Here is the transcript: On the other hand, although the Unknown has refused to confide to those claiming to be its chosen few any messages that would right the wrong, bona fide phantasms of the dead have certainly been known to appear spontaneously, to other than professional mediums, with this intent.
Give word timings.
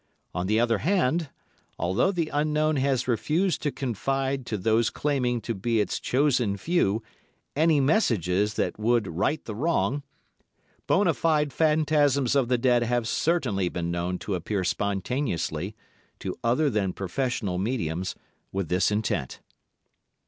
On 0.33 0.47
the 0.47 0.59
other 0.59 0.79
hand, 0.79 1.29
although 1.77 2.11
the 2.11 2.29
Unknown 2.29 2.77
has 2.77 3.07
refused 3.07 3.61
to 3.61 3.71
confide 3.71 4.47
to 4.47 4.57
those 4.57 4.89
claiming 4.89 5.39
to 5.41 5.53
be 5.53 5.79
its 5.79 5.99
chosen 5.99 6.57
few 6.57 7.03
any 7.55 7.79
messages 7.79 8.55
that 8.55 8.79
would 8.79 9.05
right 9.07 9.45
the 9.45 9.53
wrong, 9.53 10.01
bona 10.87 11.13
fide 11.13 11.53
phantasms 11.53 12.35
of 12.35 12.47
the 12.47 12.57
dead 12.57 12.81
have 12.81 13.07
certainly 13.07 13.69
been 13.69 13.91
known 13.91 14.17
to 14.17 14.33
appear 14.33 14.63
spontaneously, 14.63 15.75
to 16.17 16.35
other 16.43 16.71
than 16.71 16.93
professional 16.93 17.59
mediums, 17.59 18.15
with 18.51 18.69
this 18.69 18.89
intent. 18.89 19.39